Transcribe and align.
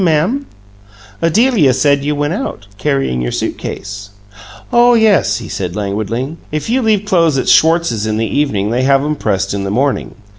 "Ma'am?" 0.03 0.47
"Adelia 1.21 1.73
said 1.75 2.03
you 2.03 2.15
went 2.15 2.33
out, 2.33 2.65
carrying 2.79 3.21
your 3.21 3.31
suit 3.31 3.59
case." 3.59 4.09
"Oh 4.73 4.95
yes," 4.95 5.37
he 5.37 5.47
said, 5.47 5.75
languidly. 5.75 6.37
"If 6.51 6.71
you 6.71 6.81
leave 6.81 7.05
clothes 7.05 7.37
at 7.37 7.47
Schwartz's 7.47 8.07
in 8.07 8.17
the 8.17 8.25
evening 8.25 8.71
they 8.71 8.81
have 8.81 9.03
'em 9.03 9.15
pressed 9.15 9.53
in 9.53 9.63
the 9.63 9.69
morning. 9.69 10.15